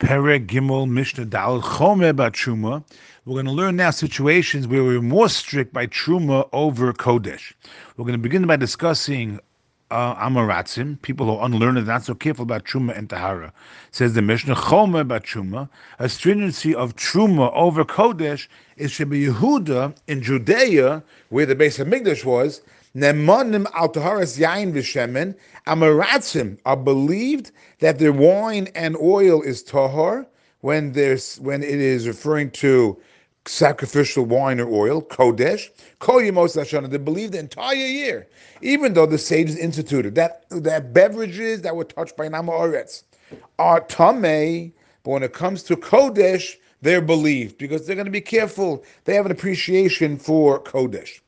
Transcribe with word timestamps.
Perek 0.00 0.48
Gimel 0.48 0.88
Mishnah 0.88 1.26
Dal 1.26 1.62
Chomer 1.62 2.12
Truma. 2.12 2.82
We're 3.24 3.34
going 3.34 3.46
to 3.46 3.52
learn 3.52 3.76
now 3.76 3.90
situations 3.90 4.66
where 4.66 4.82
we're 4.82 5.00
more 5.00 5.28
strict 5.28 5.72
by 5.72 5.86
Truma 5.86 6.48
over 6.52 6.92
Kodesh. 6.92 7.52
We're 7.96 8.04
going 8.04 8.18
to 8.18 8.22
begin 8.22 8.44
by 8.44 8.56
discussing 8.56 9.38
uh, 9.92 10.16
Amaratzim, 10.16 11.00
people 11.02 11.26
who 11.26 11.36
are 11.36 11.46
unlearned 11.46 11.86
not 11.86 12.04
so 12.04 12.12
careful 12.12 12.42
about 12.42 12.64
Truma 12.64 12.98
and 12.98 13.08
Tahara. 13.08 13.52
Says 13.92 14.14
the 14.14 14.22
Mishnah 14.22 14.56
Chomer 14.56 15.04
Truma, 15.04 15.68
a 16.00 16.08
stringency 16.08 16.74
of 16.74 16.96
Truma 16.96 17.52
over 17.54 17.84
Kodesh 17.84 18.48
is 18.76 18.90
Sheba 18.90 19.14
Yehuda 19.14 19.96
in 20.08 20.20
Judea, 20.20 21.04
where 21.28 21.46
the 21.46 21.54
base 21.54 21.78
of 21.78 21.86
Mikdash 21.86 22.24
was, 22.24 22.62
Nemanim 22.96 23.66
al 23.74 23.88
taharas 23.88 24.38
yain 24.38 24.72
v'shemen. 24.72 25.34
Amaratzim 25.66 26.58
are 26.64 26.76
believed 26.76 27.50
that 27.80 27.98
their 27.98 28.12
wine 28.12 28.68
and 28.76 28.96
oil 28.96 29.42
is 29.42 29.64
tahar 29.64 30.26
when 30.60 30.92
there's 30.92 31.38
when 31.40 31.62
it 31.62 31.80
is 31.80 32.06
referring 32.06 32.50
to 32.52 32.96
sacrificial 33.46 34.24
wine 34.24 34.60
or 34.60 34.68
oil, 34.68 35.02
kodesh, 35.02 35.70
kol 35.98 36.20
yemos. 36.20 36.54
They 36.88 36.98
believe 36.98 37.32
the 37.32 37.40
entire 37.40 37.74
year, 37.74 38.28
even 38.62 38.94
though 38.94 39.06
the 39.06 39.18
sages 39.18 39.56
instituted 39.56 40.14
that 40.14 40.44
that 40.50 40.92
beverages 40.94 41.62
that 41.62 41.74
were 41.74 41.84
touched 41.84 42.16
by 42.16 42.28
Nama 42.28 42.52
Oretz 42.52 43.02
are 43.58 43.80
tamei, 43.80 44.72
but 45.02 45.10
when 45.10 45.22
it 45.24 45.32
comes 45.32 45.64
to 45.64 45.76
kodesh, 45.76 46.54
they're 46.80 47.02
believed 47.02 47.58
because 47.58 47.86
they're 47.86 47.96
going 47.96 48.06
to 48.06 48.12
be 48.12 48.20
careful. 48.20 48.84
They 49.04 49.14
have 49.14 49.26
an 49.26 49.32
appreciation 49.32 50.16
for 50.16 50.62
kodesh. 50.62 51.20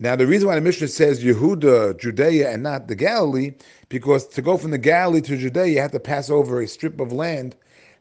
Now, 0.00 0.16
the 0.16 0.26
reason 0.26 0.48
why 0.48 0.56
the 0.56 0.60
Mishnah 0.60 0.88
says 0.88 1.22
Yehuda, 1.22 2.00
Judea, 2.00 2.50
and 2.50 2.64
not 2.64 2.88
the 2.88 2.96
Galilee, 2.96 3.52
because 3.88 4.26
to 4.26 4.42
go 4.42 4.58
from 4.58 4.72
the 4.72 4.78
Galilee 4.78 5.20
to 5.20 5.36
Judea, 5.36 5.66
you 5.66 5.80
have 5.80 5.92
to 5.92 6.00
pass 6.00 6.30
over 6.30 6.60
a 6.60 6.66
strip 6.66 6.98
of 6.98 7.12
land 7.12 7.54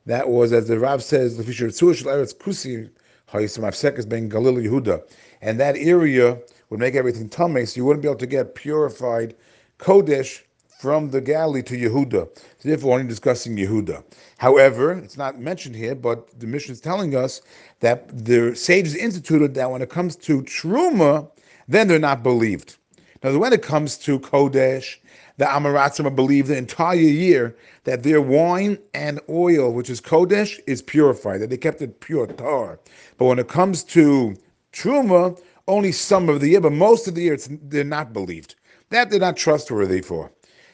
that 0.07 0.27
was, 0.27 0.51
as 0.53 0.67
the 0.67 0.79
Rav 0.79 1.03
says, 1.03 1.37
the 1.37 1.43
Fisher 1.43 1.67
Tzush 1.67 2.03
Eretz 2.03 2.35
Kusi, 2.35 2.89
Hayisamavsek 3.31 4.09
being 4.09 4.27
Galil 4.27 4.65
Yehuda. 4.65 5.03
And 5.43 5.59
that 5.59 5.77
area 5.77 6.39
would 6.71 6.79
make 6.79 6.95
everything 6.95 7.29
tummy, 7.29 7.63
so 7.65 7.77
you 7.77 7.85
wouldn't 7.85 8.01
be 8.01 8.07
able 8.07 8.17
to 8.19 8.25
get 8.25 8.55
purified 8.55 9.35
Kodesh 9.77 10.41
from 10.79 11.11
the 11.11 11.21
Galilee 11.21 11.61
to 11.61 11.77
Yehuda. 11.77 12.27
So 12.57 12.69
therefore, 12.69 12.95
only 12.95 13.07
discussing 13.07 13.55
Yehuda. 13.55 14.03
However, 14.39 14.93
it's 14.93 15.17
not 15.17 15.39
mentioned 15.39 15.75
here, 15.75 15.93
but 15.93 16.39
the 16.39 16.47
Mishnah 16.47 16.73
is 16.73 16.81
telling 16.81 17.15
us 17.15 17.41
that 17.81 18.25
the 18.25 18.55
sages 18.55 18.95
instituted 18.95 19.53
that 19.53 19.69
when 19.69 19.83
it 19.83 19.91
comes 19.91 20.15
to 20.15 20.41
Truma, 20.41 21.29
then 21.67 21.87
they're 21.87 21.99
not 21.99 22.23
believed. 22.23 22.77
Now, 23.23 23.37
when 23.37 23.53
it 23.53 23.61
comes 23.61 23.97
to 23.99 24.19
Kodesh, 24.19 24.97
the 25.37 25.45
Amaratzim 25.45 26.13
believe 26.15 26.47
the 26.47 26.57
entire 26.57 26.95
year 26.95 27.55
that 27.85 28.03
their 28.03 28.21
wine 28.21 28.77
and 28.93 29.19
oil, 29.29 29.73
which 29.73 29.89
is 29.89 30.01
Kodesh, 30.01 30.59
is 30.67 30.81
purified, 30.81 31.39
that 31.39 31.49
they 31.49 31.57
kept 31.57 31.81
it 31.81 31.99
pure 32.01 32.27
tar. 32.27 32.79
But 33.17 33.25
when 33.25 33.39
it 33.39 33.47
comes 33.47 33.83
to 33.85 34.35
Truma, 34.73 35.39
only 35.67 35.91
some 35.91 36.29
of 36.29 36.41
the 36.41 36.49
year, 36.49 36.61
but 36.61 36.73
most 36.73 37.07
of 37.07 37.15
the 37.15 37.21
year, 37.21 37.33
it's 37.33 37.47
they're 37.63 37.83
not 37.83 38.13
believed. 38.13 38.55
That 38.89 39.09
they're 39.09 39.19
not 39.19 39.37
trustworthy 39.37 40.01
for. 40.01 40.31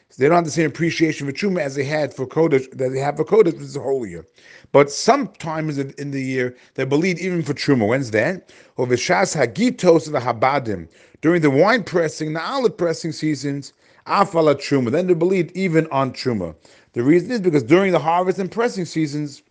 So 0.10 0.24
they 0.24 0.28
don't 0.28 0.38
have 0.38 0.46
the 0.46 0.52
same 0.52 0.66
appreciation 0.66 1.28
for 1.28 1.34
Truma 1.34 1.62
as 1.62 1.76
they 1.76 1.84
had 1.84 2.14
for 2.14 2.26
Kodesh, 2.26 2.70
that 2.72 2.90
they 2.90 3.00
have 3.00 3.18
for 3.18 3.24
Kodesh, 3.24 3.54
which 3.54 3.62
is 3.62 3.76
a 3.76 3.82
whole 3.82 4.08
year. 4.08 4.26
But 4.72 4.90
sometimes 4.90 5.78
in 5.78 6.12
the 6.12 6.22
year, 6.22 6.56
they 6.74 6.84
believe 6.84 7.20
even 7.20 7.44
for 7.44 7.54
Truma. 7.54 7.88
When's 7.88 8.10
that? 8.12 8.52
Or 8.78 8.88
Vishas 8.88 9.36
Hagitos 9.36 10.08
of 10.08 10.14
the 10.14 10.20
Habadim. 10.20 10.88
During 11.22 11.42
the 11.42 11.52
wine 11.52 11.84
pressing, 11.84 12.34
the 12.34 12.42
olive 12.42 12.76
pressing 12.76 13.12
seasons, 13.12 13.74
Afala 14.08 14.56
Truma. 14.56 14.90
Then 14.90 15.06
they 15.06 15.14
believe 15.14 15.52
even 15.54 15.88
on 15.92 16.12
Truma. 16.12 16.56
The 16.94 17.04
reason 17.04 17.30
is 17.30 17.42
because 17.42 17.64
during 17.64 17.92
the 17.92 18.00
harvest 18.00 18.40
and 18.40 18.52
pressing 18.52 18.86
seasons, 18.86 19.44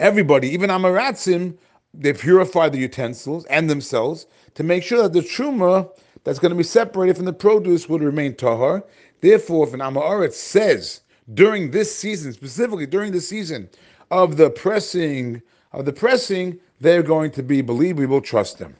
everybody, 0.00 0.48
even 0.48 0.70
Amaratzim, 0.70 1.58
they 1.92 2.14
purify 2.14 2.70
the 2.70 2.78
utensils 2.78 3.44
and 3.46 3.68
themselves 3.68 4.26
to 4.54 4.62
make 4.62 4.82
sure 4.82 5.02
that 5.02 5.12
the 5.12 5.20
Truma 5.20 5.90
that's 6.24 6.38
going 6.38 6.50
to 6.50 6.56
be 6.56 6.62
separated 6.62 7.16
from 7.16 7.26
the 7.26 7.32
produce 7.32 7.88
will 7.88 7.98
remain 7.98 8.34
tahar. 8.34 8.84
Therefore, 9.22 9.66
if 9.66 9.72
an 9.72 9.80
Amaretz 9.80 10.34
says 10.34 11.00
during 11.32 11.70
this 11.70 11.94
season, 11.94 12.32
specifically 12.32 12.86
during 12.86 13.12
the 13.12 13.20
season 13.20 13.70
of 14.10 14.36
the 14.36 14.50
pressing 14.50 15.40
of 15.72 15.86
the 15.86 15.92
pressing, 15.92 16.58
they're 16.80 17.02
going 17.02 17.30
to 17.30 17.42
be 17.42 17.62
believed. 17.62 17.98
We 17.98 18.06
will 18.06 18.20
trust 18.20 18.58
them. 18.58 18.76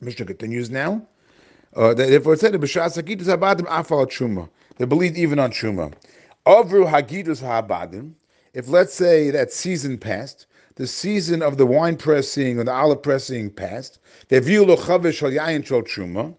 Mishnah 0.00 0.26
continues 0.26 0.70
now. 0.70 1.06
Uh, 1.76 1.92
therefore, 1.92 2.34
it 2.34 2.40
said. 2.40 2.52
They 2.52 2.58
believed 4.86 5.18
even 5.18 5.38
on 5.38 5.50
truma. 5.50 5.92
Avru 6.46 6.88
hagitus 6.88 7.42
habadim. 7.42 8.12
If 8.54 8.68
let's 8.68 8.94
say 8.94 9.30
that 9.30 9.52
season 9.52 9.98
passed, 9.98 10.46
the 10.76 10.86
season 10.86 11.42
of 11.42 11.58
the 11.58 11.66
wine 11.66 11.96
pressing 11.96 12.58
or 12.58 12.64
the 12.64 12.72
olive 12.72 13.02
pressing 13.02 13.50
passed, 13.50 13.98
they 14.28 14.38
view 14.38 14.64
lochavish 14.64 15.20
yayin 15.20 15.66
truma, 15.66 16.34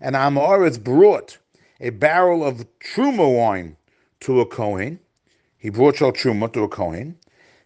and 0.00 0.14
Amoritz 0.14 0.82
brought 0.82 1.38
a 1.80 1.90
barrel 1.90 2.44
of 2.44 2.66
truma 2.80 3.36
wine 3.36 3.76
to 4.20 4.40
a 4.40 4.46
Kohen. 4.46 4.98
He 5.58 5.70
brought 5.70 5.96
Shal 5.96 6.12
Truma 6.12 6.52
to 6.52 6.64
a 6.64 6.68
Kohen, 6.68 7.16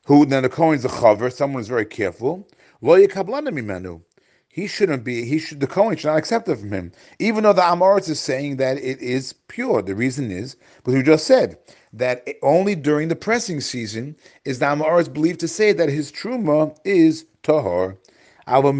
who 0.06 0.26
then 0.26 0.42
the 0.42 0.48
Kohen's 0.48 0.84
a 0.84 0.88
chaver, 0.88 1.32
someone 1.32 1.60
is 1.60 1.68
very 1.68 1.86
careful. 1.86 2.48
Lo 2.80 2.96
mimenu. 2.96 4.00
He 4.48 4.66
shouldn't 4.66 5.02
be, 5.02 5.24
he 5.24 5.38
should, 5.38 5.60
the 5.60 5.66
Kohen 5.66 5.96
should 5.96 6.08
not 6.08 6.18
accept 6.18 6.48
it 6.48 6.58
from 6.58 6.72
him, 6.72 6.92
even 7.18 7.44
though 7.44 7.54
the 7.54 7.62
Amoritz 7.62 8.10
is 8.10 8.20
saying 8.20 8.58
that 8.58 8.76
it 8.76 9.00
is 9.00 9.32
pure. 9.48 9.80
The 9.80 9.94
reason 9.94 10.30
is, 10.30 10.56
but 10.84 10.92
we 10.92 11.02
just 11.02 11.26
said, 11.26 11.56
that 11.94 12.28
only 12.42 12.74
during 12.74 13.08
the 13.08 13.16
pressing 13.16 13.62
season 13.62 14.14
is 14.44 14.58
the 14.58 14.66
Amoritz 14.66 15.10
believed 15.10 15.40
to 15.40 15.48
say 15.48 15.72
that 15.72 15.88
his 15.88 16.12
Truma 16.12 16.76
is 16.84 17.24
Tahor. 17.42 17.96
What 18.44 18.74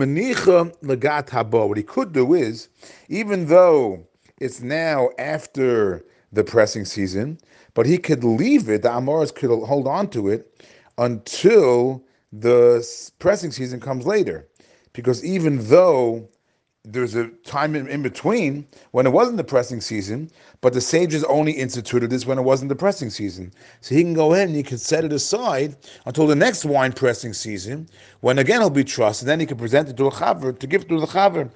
he 1.77 1.83
could 1.83 2.13
do 2.13 2.35
is, 2.35 2.69
even 3.09 3.47
though 3.47 4.07
it's 4.39 4.61
now 4.61 5.11
after 5.19 6.05
the 6.33 6.45
pressing 6.45 6.85
season, 6.85 7.39
but 7.75 7.87
he 7.87 7.99
could 7.99 8.25
leave 8.25 8.69
it, 8.69 8.83
the 8.83 8.89
Amoras 8.89 9.35
could 9.35 9.51
hold 9.65 9.87
on 9.87 10.09
to 10.11 10.29
it 10.29 10.65
until 10.99 12.03
the 12.33 12.87
pressing 13.19 13.51
season 13.51 13.81
comes 13.81 14.07
later. 14.07 14.49
Because 14.93 15.25
even 15.25 15.59
though 15.69 16.29
there's 16.85 17.15
a 17.15 17.29
time 17.45 17.77
in, 17.77 17.87
in, 17.87 18.03
between 18.03 18.67
when 18.91 19.07
it 19.07 19.11
wasn't 19.11 19.37
the 19.37 19.45
pressing 19.45 19.81
season, 19.81 20.29
but 20.61 20.73
the 20.73 20.81
sages 20.81 21.23
only 21.25 21.53
instituted 21.53 22.11
this 22.11 22.27
when 22.27 22.39
it 22.39 22.43
wasn't 22.43 22.69
the 22.69 22.75
pressing 22.75 23.09
season. 23.09 23.53
So 23.81 23.95
he 23.95 24.03
can 24.03 24.15
go 24.15 24.35
ahead 24.35 24.49
and 24.49 24.57
he 24.57 24.65
can 24.65 24.79
set 24.79 25.05
it 25.05 25.13
aside 25.13 25.77
until 26.07 26.27
the 26.27 26.35
next 26.35 26.65
wine 26.65 26.93
pressing 26.93 27.35
season, 27.35 27.89
when 28.21 28.39
again 28.39 28.61
he'll 28.61 28.69
be 28.69 28.83
trusted. 28.83 29.29
Then 29.29 29.39
he 29.39 29.47
can 29.47 29.59
present 29.59 29.91
it 29.91 29.97
to 29.99 30.07
a 30.07 30.11
chaver 30.11 30.59
to 30.59 30.67
give 30.67 30.83
it 30.83 30.89
to 30.89 30.99
the 30.99 31.07
chaver. 31.07 31.51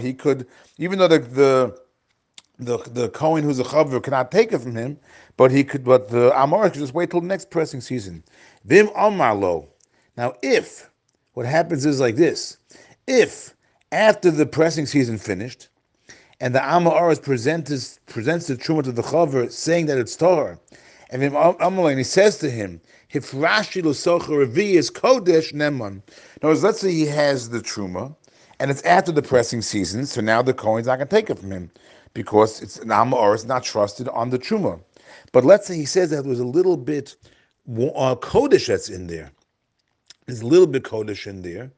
He 0.00 0.14
could, 0.14 0.46
even 0.78 0.98
though 1.00 1.08
the 1.08 1.18
the 1.18 1.80
the, 2.58 2.78
the 2.90 3.08
Kohen 3.10 3.42
who's 3.42 3.58
a 3.58 3.64
chaver 3.64 4.00
cannot 4.02 4.30
take 4.30 4.52
it 4.52 4.60
from 4.60 4.76
him, 4.76 4.96
but 5.36 5.50
he 5.50 5.64
could. 5.64 5.82
But 5.82 6.08
the 6.08 6.32
Amor 6.38 6.70
could 6.70 6.80
just 6.80 6.94
wait 6.94 7.10
till 7.10 7.20
the 7.20 7.26
next 7.26 7.50
pressing 7.50 7.80
season. 7.80 8.22
Vim 8.64 8.86
Amarlo. 8.88 9.66
Now, 10.16 10.34
if 10.40 10.88
what 11.32 11.46
happens 11.46 11.84
is 11.84 12.00
like 12.00 12.14
this, 12.14 12.58
if 13.06 13.55
after 13.92 14.30
the 14.30 14.46
pressing 14.46 14.86
season 14.86 15.18
finished, 15.18 15.68
and 16.40 16.54
the 16.54 16.64
Amma 16.64 17.16
presents 17.22 17.98
presents 18.06 18.46
the 18.46 18.56
truma 18.56 18.82
to 18.84 18.92
the 18.92 19.02
chaver, 19.02 19.50
saying 19.50 19.86
that 19.86 19.98
it's 19.98 20.16
Torah, 20.16 20.58
and 21.10 21.22
he 21.98 22.04
says 22.04 22.38
to 22.38 22.50
him, 22.50 22.80
"If 23.10 23.30
Rashi 23.30 23.82
revi 23.82 24.74
is 24.74 24.90
kodesh 24.90 25.52
neman." 25.54 26.02
Words, 26.42 26.62
let's 26.62 26.80
say 26.80 26.92
he 26.92 27.06
has 27.06 27.48
the 27.48 27.60
truma, 27.60 28.14
and 28.58 28.70
it's 28.70 28.82
after 28.82 29.12
the 29.12 29.22
pressing 29.22 29.62
season, 29.62 30.06
so 30.06 30.20
now 30.20 30.42
the 30.42 30.52
Kohen's 30.52 30.86
not 30.86 30.96
going 30.96 31.08
to 31.08 31.14
take 31.14 31.30
it 31.30 31.38
from 31.38 31.52
him 31.52 31.70
because 32.12 32.62
it's 32.62 32.78
an 32.78 32.90
is 32.90 33.44
not 33.44 33.62
trusted 33.62 34.08
on 34.08 34.30
the 34.30 34.38
truma. 34.38 34.80
But 35.32 35.44
let's 35.44 35.66
say 35.66 35.76
he 35.76 35.84
says 35.84 36.10
that 36.10 36.24
there's 36.24 36.40
a 36.40 36.46
little 36.46 36.76
bit 36.76 37.16
uh, 37.68 38.16
kodesh 38.16 38.66
that's 38.66 38.88
in 38.88 39.06
there. 39.06 39.30
There's 40.26 40.40
a 40.40 40.46
little 40.46 40.66
bit 40.66 40.82
kodesh 40.82 41.26
in 41.26 41.42
there, 41.42 41.70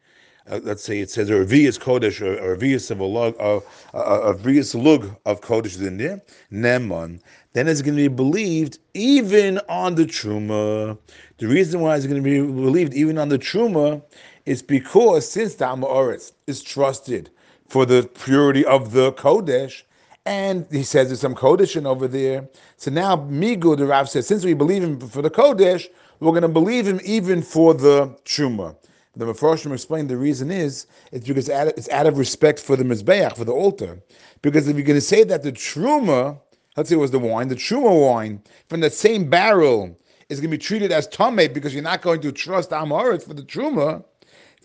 uh, 0.51 0.61
let's 0.63 0.83
say 0.83 1.01
it 1.01 1.11
says 1.11 1.31
Revius 1.31 1.79
Kodesh 1.79 2.21
or 2.21 2.57
Revius 2.57 2.91
of 2.91 3.01
a 3.01 3.05
lug, 3.05 3.35
a, 3.39 3.61
a, 3.95 4.33
a 4.33 4.79
lug 4.79 5.17
of 5.27 5.41
Kodesh 5.41 5.81
in 5.85 5.99
there, 5.99 6.23
Neman, 6.53 7.21
then 7.53 7.69
it's 7.69 7.83
going 7.83 7.97
to 7.97 8.03
be 8.03 8.15
believed 8.15 8.79
even 8.95 9.59
on 9.69 9.95
the 9.95 10.05
Truma. 10.05 10.99
The 11.39 11.47
reason 11.47 11.81
why 11.81 11.97
it's 11.97 12.07
going 12.07 12.23
to 12.23 12.31
be 12.31 12.41
believed 12.41 12.95
even 12.95 13.19
on 13.19 13.29
the 13.29 13.39
Truma 13.39 14.03
is 14.47 14.63
because 14.63 15.29
since 15.29 15.55
the 15.57 15.67
Amoritz 15.67 16.33
is 16.47 16.63
trusted 16.63 17.31
for 17.69 17.85
the 17.85 18.09
purity 18.25 18.65
of 18.65 18.93
the 18.93 19.13
Kodesh, 19.13 19.83
and 20.25 20.67
he 20.71 20.83
says 20.83 21.09
there's 21.09 21.21
some 21.21 21.35
Kodesh 21.35 21.77
in 21.77 21.87
over 21.87 22.07
there. 22.07 22.49
So 22.77 22.91
now 22.91 23.17
Migu, 23.17 23.77
the 23.77 23.87
Rav 23.87 24.09
says, 24.09 24.27
since 24.27 24.45
we 24.45 24.55
believe 24.55 24.83
him 24.83 25.01
for 25.01 25.23
the 25.23 25.31
Kodesh, 25.31 25.89
we're 26.21 26.33
going 26.33 26.43
to 26.43 26.49
believe 26.49 26.87
him 26.87 27.01
even 27.05 27.43
for 27.43 27.75
the 27.75 28.09
Truma. 28.25 28.77
The 29.19 29.25
Mepharshim 29.27 29.73
explained 29.73 30.09
the 30.09 30.17
reason 30.17 30.53
is 30.53 30.87
it's 31.11 31.27
because 31.27 31.49
it's 31.49 31.89
out 31.89 32.07
of 32.07 32.19
respect 32.19 32.61
for 32.61 32.77
the 32.77 32.85
Mizbeach, 32.85 33.37
for 33.37 33.45
the 33.45 33.53
altar. 33.53 34.01
Because 34.43 34.69
if 34.69 34.77
you're 34.77 34.87
going 34.87 34.97
to 34.97 35.01
say 35.01 35.25
that 35.25 35.43
the 35.43 35.51
Truma, 35.51 36.39
let's 36.77 36.89
say 36.89 36.95
it 36.95 37.01
was 37.01 37.11
the 37.11 37.19
wine, 37.19 37.49
the 37.49 37.57
Truma 37.57 38.01
wine 38.01 38.41
from 38.69 38.79
that 38.81 38.93
same 38.93 39.29
barrel 39.29 39.99
is 40.29 40.39
going 40.39 40.51
to 40.51 40.57
be 40.57 40.63
treated 40.63 40.93
as 40.93 41.09
tame 41.09 41.53
because 41.53 41.75
you're 41.75 41.83
not 41.83 42.01
going 42.01 42.21
to 42.21 42.31
trust 42.31 42.71
Amoritz 42.71 43.27
for 43.27 43.35
the 43.35 43.43
truma. 43.43 44.05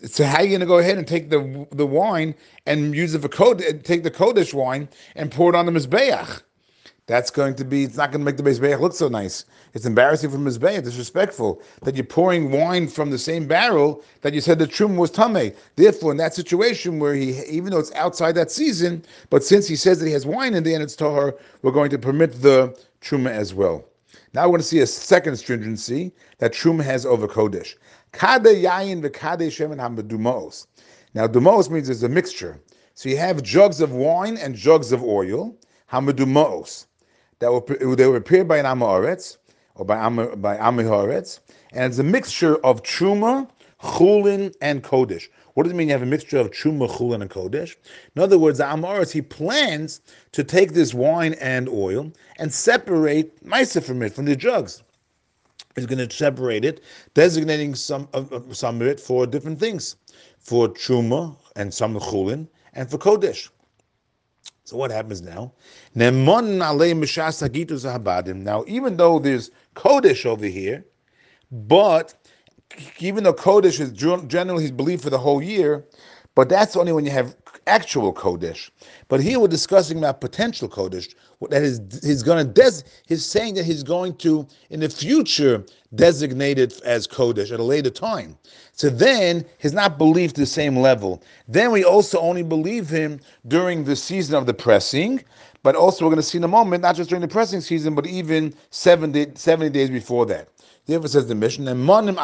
So 0.04 0.24
how 0.24 0.38
are 0.38 0.42
you 0.42 0.50
going 0.50 0.60
to 0.60 0.66
go 0.66 0.78
ahead 0.78 0.98
and 0.98 1.06
take 1.06 1.30
the 1.30 1.66
the 1.72 1.86
wine 1.86 2.34
and 2.66 2.94
use 2.94 3.14
it 3.14 3.22
for 3.22 3.28
code? 3.28 3.58
Take 3.84 4.02
the 4.04 4.10
Kodesh 4.10 4.54
wine 4.54 4.88
and 5.16 5.32
pour 5.32 5.50
it 5.50 5.56
on 5.56 5.66
the 5.66 5.72
mizbeach. 5.72 6.42
That's 7.06 7.30
going 7.30 7.54
to 7.56 7.64
be. 7.66 7.84
It's 7.84 7.98
not 7.98 8.12
going 8.12 8.20
to 8.20 8.24
make 8.24 8.38
the 8.38 8.42
mizbeach 8.42 8.80
look 8.80 8.94
so 8.94 9.08
nice. 9.08 9.44
It's 9.74 9.84
embarrassing 9.84 10.30
for 10.30 10.38
mizbeach, 10.38 10.78
It's 10.78 10.88
disrespectful 10.88 11.60
that 11.82 11.96
you're 11.96 12.04
pouring 12.04 12.50
wine 12.50 12.88
from 12.88 13.10
the 13.10 13.18
same 13.18 13.46
barrel 13.46 14.02
that 14.22 14.32
you 14.32 14.40
said 14.40 14.58
the 14.58 14.66
truma 14.66 14.96
was 14.96 15.10
tame. 15.10 15.52
Therefore, 15.76 16.12
in 16.12 16.16
that 16.16 16.32
situation 16.32 16.98
where 16.98 17.14
he, 17.14 17.42
even 17.44 17.72
though 17.72 17.78
it's 17.78 17.92
outside 17.92 18.34
that 18.36 18.50
season, 18.50 19.04
but 19.28 19.44
since 19.44 19.68
he 19.68 19.76
says 19.76 19.98
that 19.98 20.06
he 20.06 20.12
has 20.12 20.24
wine 20.24 20.54
in 20.54 20.64
there 20.64 20.74
and 20.74 20.82
it's 20.82 20.96
tahar, 20.96 21.34
we're 21.60 21.72
going 21.72 21.90
to 21.90 21.98
permit 21.98 22.40
the 22.40 22.74
truma 23.02 23.30
as 23.30 23.52
well. 23.52 23.84
Now 24.32 24.44
we're 24.44 24.52
going 24.52 24.60
to 24.60 24.66
see 24.66 24.80
a 24.80 24.86
second 24.86 25.36
stringency 25.36 26.10
that 26.38 26.54
truma 26.54 26.84
has 26.84 27.04
over 27.04 27.28
kodesh. 27.28 27.74
Kade 28.14 28.62
yayin 28.62 29.02
v'kade 29.02 29.48
shemen 29.48 29.76
hamedumos. 29.76 30.68
Now 31.12 31.26
dumos 31.26 31.68
means 31.68 31.88
there's 31.88 32.02
a 32.02 32.08
mixture. 32.08 32.58
So 32.94 33.10
you 33.10 33.18
have 33.18 33.42
jugs 33.42 33.82
of 33.82 33.92
wine 33.92 34.38
and 34.38 34.54
jugs 34.54 34.90
of 34.90 35.02
oil, 35.02 35.54
hamedumos, 35.92 36.86
that 37.44 37.52
were 37.52 37.96
they 37.96 38.06
were 38.06 38.20
prepared 38.20 38.48
by 38.48 38.58
an 38.58 38.64
amoretz 38.64 39.36
or 39.74 39.84
by 39.84 39.98
am, 39.98 40.40
by 40.40 40.56
and 40.56 41.90
it's 41.90 41.98
a 41.98 42.02
mixture 42.02 42.56
of 42.64 42.82
truma, 42.82 43.48
chulin, 43.82 44.54
and 44.62 44.82
kodesh. 44.82 45.28
What 45.54 45.64
does 45.64 45.72
it 45.72 45.76
mean 45.76 45.88
you 45.88 45.92
have 45.92 46.02
a 46.02 46.06
mixture 46.06 46.38
of 46.38 46.50
truma, 46.50 46.88
chulin, 46.88 47.20
and 47.20 47.30
kodesh? 47.30 47.76
In 48.16 48.22
other 48.22 48.38
words, 48.38 48.58
the 48.58 48.64
amoretz 48.64 49.10
he 49.12 49.20
plans 49.20 50.00
to 50.32 50.42
take 50.42 50.72
this 50.72 50.94
wine 50.94 51.34
and 51.34 51.68
oil 51.68 52.12
and 52.38 52.52
separate 52.52 53.44
ma'isa 53.44 53.82
from 53.82 54.02
it 54.02 54.14
from 54.14 54.24
the 54.24 54.36
jugs 54.36 54.82
He's 55.74 55.86
going 55.86 56.06
to 56.06 56.14
separate 56.14 56.64
it, 56.64 56.82
designating 57.14 57.74
some 57.74 58.08
uh, 58.14 58.24
some 58.52 58.80
of 58.80 58.86
it 58.86 59.00
for 59.00 59.26
different 59.26 59.58
things, 59.58 59.96
for 60.38 60.68
truma 60.68 61.36
and 61.56 61.74
some 61.74 61.98
chulin, 61.98 62.46
and 62.74 62.88
for 62.88 62.96
kodesh. 62.96 63.48
So 64.64 64.76
what 64.76 64.90
happens 64.90 65.22
now? 65.22 65.52
Now, 65.94 66.10
even 68.66 68.96
though 68.96 69.18
there's 69.18 69.50
kodesh 69.74 70.26
over 70.26 70.46
here, 70.46 70.84
but 71.50 72.14
even 72.98 73.24
though 73.24 73.34
kodesh 73.34 73.80
is 73.80 73.92
generally 74.28 74.62
his 74.62 74.72
belief 74.72 75.02
for 75.02 75.10
the 75.10 75.18
whole 75.18 75.42
year, 75.42 75.84
but 76.34 76.48
that's 76.48 76.76
only 76.76 76.92
when 76.92 77.04
you 77.04 77.10
have 77.12 77.36
actual 77.66 78.12
kodesh. 78.12 78.70
But 79.08 79.20
here 79.20 79.38
we're 79.40 79.48
discussing 79.48 79.98
about 79.98 80.20
potential 80.20 80.68
kodesh. 80.68 81.14
That 81.50 81.62
is, 81.62 81.80
he's 82.02 82.22
going 82.22 82.46
to 82.46 82.52
des. 82.52 82.82
He's 83.06 83.24
saying 83.24 83.54
that 83.54 83.64
he's 83.64 83.82
going 83.82 84.16
to 84.16 84.46
in 84.70 84.80
the 84.80 84.88
future 84.88 85.64
designate 85.94 86.58
it 86.58 86.80
as 86.82 87.06
kodesh 87.06 87.52
at 87.52 87.60
a 87.60 87.64
later 87.64 87.90
time. 87.90 88.38
So 88.72 88.88
then 88.90 89.44
he's 89.58 89.72
not 89.72 89.98
believed 89.98 90.36
the 90.36 90.46
same 90.46 90.76
level. 90.76 91.22
Then 91.48 91.70
we 91.70 91.84
also 91.84 92.18
only 92.20 92.42
believe 92.42 92.88
him 92.88 93.20
during 93.48 93.84
the 93.84 93.96
season 93.96 94.34
of 94.34 94.46
the 94.46 94.54
pressing. 94.54 95.22
But 95.62 95.76
also 95.76 96.04
we're 96.04 96.10
going 96.10 96.22
to 96.22 96.22
see 96.22 96.38
in 96.38 96.44
a 96.44 96.48
moment, 96.48 96.82
not 96.82 96.94
just 96.94 97.08
during 97.08 97.22
the 97.22 97.28
pressing 97.28 97.62
season, 97.62 97.94
but 97.94 98.06
even 98.06 98.54
70, 98.70 99.32
70 99.34 99.70
days 99.70 99.88
before 99.88 100.26
that. 100.26 100.48
Therefore 100.86 101.08
says 101.08 101.26
the 101.26 101.34
Mishnah, 101.34 101.70
and 101.70 101.88
monim. 101.88 102.18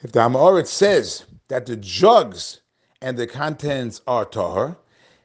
If 0.00 0.12
the 0.12 0.18
Amorit 0.20 0.66
says 0.66 1.24
that 1.48 1.66
the 1.66 1.76
jugs 1.76 2.61
and 3.02 3.18
the 3.18 3.26
contents 3.26 4.00
are 4.06 4.24
tahar. 4.24 4.78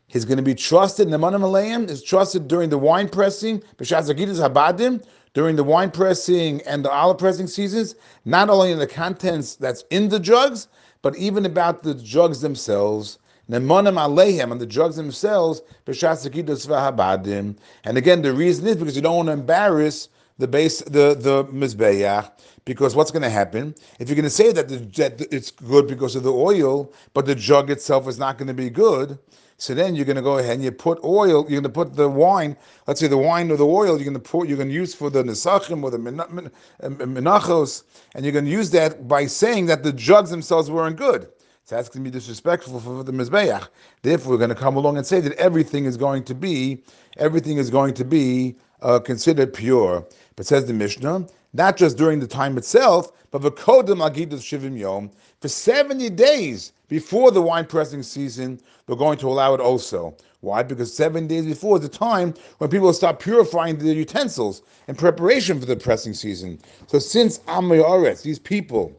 He's 0.08 0.26
going 0.26 0.38
to 0.38 0.44
be 0.44 0.56
trusted. 0.56 1.08
Nemanim 1.08 1.42
Aleim 1.42 1.90
is 1.90 2.02
trusted 2.02 2.48
during 2.48 2.70
the 2.70 2.78
wine 2.78 3.08
pressing, 3.10 3.60
Habadim, 3.80 5.04
during 5.34 5.56
the 5.56 5.64
wine 5.64 5.92
pressing 5.92 6.62
and 6.62 6.84
the 6.84 6.90
olive 6.90 7.18
pressing 7.18 7.48
seasons, 7.48 7.96
not 8.26 8.50
only 8.50 8.72
in 8.72 8.80
the 8.80 8.88
contents 8.88 9.56
that's 9.56 9.84
in 9.90 10.10
the 10.10 10.20
jugs, 10.20 10.68
but 11.02 11.16
even 11.18 11.46
about 11.46 11.84
the 11.84 11.94
jugs 11.94 12.42
themselves. 12.42 13.20
Nemanim 13.50 13.96
Aleim 13.96 14.52
and 14.52 14.60
the 14.60 14.66
drugs 14.66 14.96
themselves, 14.96 15.62
Habadim. 15.86 17.56
And 17.84 17.98
again, 17.98 18.22
the 18.22 18.34
reason 18.34 18.68
is 18.68 18.76
because 18.76 18.96
you 18.96 19.02
don't 19.02 19.16
want 19.18 19.28
to 19.28 19.34
embarrass 19.34 20.10
the 20.38 20.48
base, 20.48 20.80
the 20.82 21.16
the 21.16 21.46
mizbeach, 21.46 22.32
because 22.66 22.96
what's 22.96 23.12
going 23.12 23.24
to 23.24 23.30
happen 23.30 23.74
if 24.00 24.08
you're 24.08 24.16
going 24.16 24.24
to 24.24 24.30
say 24.30 24.52
that, 24.52 24.68
the, 24.68 24.78
that 24.78 25.22
it's 25.34 25.52
good 25.52 25.88
because 25.88 26.16
of 26.16 26.24
the 26.24 26.34
oil, 26.34 26.92
but 27.14 27.26
the 27.26 27.36
jug 27.36 27.70
itself 27.70 28.08
is 28.08 28.20
not 28.20 28.38
going 28.38 28.48
to 28.48 28.54
be 28.54 28.70
good? 28.70 29.18
So 29.60 29.74
then 29.74 29.96
you're 29.96 30.06
going 30.06 30.18
to 30.18 30.22
go 30.22 30.38
ahead 30.38 30.54
and 30.54 30.64
you 30.64 30.72
put 30.72 31.04
oil. 31.04 31.42
You're 31.50 31.62
going 31.62 31.64
to 31.64 31.70
put 31.70 31.96
the 31.96 32.08
wine. 32.08 32.56
Let's 32.86 33.00
say 33.00 33.08
the 33.08 33.18
wine 33.18 33.50
or 33.50 33.58
the 33.58 33.66
oil. 33.66 33.96
You're 33.96 34.12
going 34.12 34.14
to 34.14 34.20
put. 34.20 34.48
You're 34.48 34.58
going 34.58 34.70
to 34.70 34.76
use 34.76 34.94
for 34.94 35.10
the 35.10 35.24
nesachim 35.24 35.82
or 35.84 35.90
the 35.90 35.98
menachos, 35.98 37.84
and 38.14 38.24
you're 38.24 38.34
going 38.34 38.46
to 38.46 38.52
use 38.52 38.70
that 38.72 39.08
by 39.08 39.26
saying 39.26 39.66
that 39.66 39.82
the 39.82 39.92
jugs 39.92 40.30
themselves 40.30 40.70
weren't 40.70 40.96
good. 40.98 41.28
So 41.64 41.76
that's 41.76 41.90
going 41.90 42.06
to 42.06 42.10
be 42.10 42.14
disrespectful 42.14 42.80
for 42.80 43.04
the 43.04 43.12
mizbeach. 43.12 43.68
Therefore, 44.04 44.34
we're 44.34 44.38
going 44.38 44.50
to 44.50 44.56
come 44.56 44.78
along 44.78 44.98
and 44.98 45.06
say 45.06 45.20
that 45.22 45.34
everything 45.34 45.86
is 45.86 45.98
going 45.98 46.24
to 46.26 46.36
be 46.36 46.84
everything 47.18 47.58
is 47.58 47.72
going 47.72 47.96
to 47.96 48.06
be 48.06 48.56
uh, 48.84 49.00
considered 49.00 49.54
pure. 49.54 50.06
But 50.38 50.46
says 50.46 50.66
the 50.66 50.74
Mishnah, 50.74 51.26
not 51.54 51.78
just 51.78 51.98
during 51.98 52.20
the 52.20 52.28
time 52.28 52.60
itself, 52.60 53.12
but 53.32 53.42
v'kodem 53.42 54.08
agidus 54.08 54.44
shivim 54.44 54.78
yom 54.78 55.10
for 55.42 55.48
seventy 55.48 56.12
days 56.12 56.74
before 56.88 57.32
the 57.32 57.42
wine 57.42 57.66
pressing 57.66 58.04
season. 58.04 58.60
We're 58.86 58.98
going 58.98 59.18
to 59.18 59.30
allow 59.30 59.56
it 59.56 59.60
also. 59.60 60.16
Why? 60.42 60.62
Because 60.62 60.96
seven 60.96 61.26
days 61.26 61.48
before 61.48 61.78
is 61.78 61.82
the 61.82 61.90
time 61.90 62.36
when 62.60 62.70
people 62.70 62.94
start 62.94 63.20
purifying 63.20 63.80
the 63.80 63.92
utensils 63.96 64.62
in 64.88 64.94
preparation 64.94 65.60
for 65.60 65.66
the 65.66 65.76
pressing 65.76 66.14
season. 66.14 66.60
So 66.86 67.00
since 67.00 67.40
Amayaretz, 67.40 68.22
these 68.22 68.38
people 68.38 68.94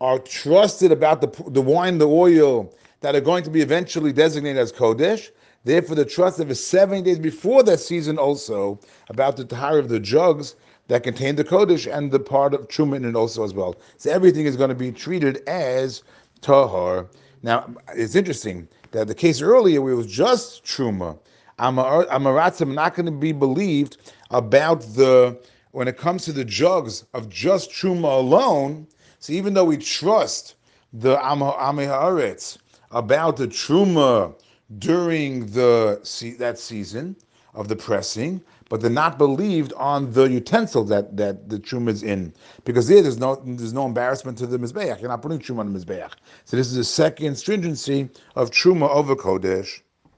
are 0.00 0.18
trusted 0.18 0.92
about 0.92 1.20
the, 1.20 1.50
the 1.50 1.60
wine, 1.60 1.98
the 1.98 2.08
oil 2.08 2.74
that 3.02 3.14
are 3.14 3.20
going 3.20 3.44
to 3.44 3.50
be 3.50 3.60
eventually 3.60 4.14
designated 4.14 4.56
as 4.56 4.72
Kodesh, 4.72 5.30
Therefore, 5.62 5.94
the 5.94 6.06
trust 6.06 6.40
of 6.40 6.50
is 6.50 6.64
seven 6.64 7.04
days 7.04 7.18
before 7.18 7.62
that 7.64 7.80
season 7.80 8.16
also 8.16 8.80
about 9.10 9.36
the 9.36 9.44
tahar 9.44 9.78
of 9.78 9.90
the 9.90 10.00
jugs 10.00 10.56
that 10.90 11.04
contain 11.04 11.36
the 11.36 11.44
kodesh 11.44 11.86
and 11.86 12.10
the 12.10 12.18
part 12.18 12.52
of 12.52 12.66
truma 12.66 12.96
and 12.96 13.16
also 13.16 13.44
as 13.44 13.54
well. 13.54 13.76
So 13.96 14.10
everything 14.10 14.46
is 14.46 14.56
going 14.56 14.70
to 14.70 14.74
be 14.74 14.90
treated 14.90 15.36
as 15.46 16.02
tahar. 16.40 17.06
Now, 17.44 17.72
it's 17.94 18.16
interesting 18.16 18.66
that 18.90 19.06
the 19.06 19.14
case 19.14 19.40
earlier 19.40 19.82
where 19.82 19.92
it 19.92 19.96
was 19.96 20.08
just 20.08 20.64
truma, 20.64 21.16
amaratzim 21.60 22.74
not 22.74 22.96
going 22.96 23.06
to 23.06 23.12
be 23.12 23.30
believed 23.30 23.98
about 24.32 24.80
the 24.80 25.40
when 25.70 25.86
it 25.86 25.96
comes 25.96 26.24
to 26.24 26.32
the 26.32 26.44
jugs 26.44 27.04
of 27.14 27.28
just 27.28 27.70
truma 27.70 28.18
alone. 28.18 28.88
So 29.20 29.32
even 29.32 29.54
though 29.54 29.66
we 29.66 29.76
trust 29.76 30.56
the 30.92 31.18
Amiharetz 31.18 32.58
about 32.90 33.36
the 33.36 33.46
truma 33.46 34.34
during 34.80 35.46
the 35.52 36.00
that 36.40 36.58
season 36.58 37.14
of 37.54 37.68
the 37.68 37.76
pressing, 37.76 38.42
but 38.68 38.80
they're 38.80 38.90
not 38.90 39.18
believed 39.18 39.72
on 39.74 40.12
the 40.12 40.24
utensil 40.24 40.84
that, 40.84 41.16
that 41.16 41.48
the 41.48 41.58
truma 41.58 41.90
is 41.90 42.02
in, 42.02 42.32
because 42.64 42.88
there 42.88 43.02
there's 43.02 43.18
no 43.18 43.36
there's 43.44 43.72
no 43.72 43.86
embarrassment 43.86 44.38
to 44.38 44.46
the 44.46 44.58
mizbeach. 44.58 45.00
You're 45.00 45.10
not 45.10 45.22
putting 45.22 45.38
truma 45.38 45.60
on 45.60 45.72
the 45.72 45.78
mizbeach. 45.78 46.12
So 46.44 46.56
this 46.56 46.68
is 46.68 46.76
the 46.76 46.84
second 46.84 47.36
stringency 47.36 48.08
of 48.36 48.50
truma 48.50 48.88
over 48.90 49.16
kodesh. 49.16 49.80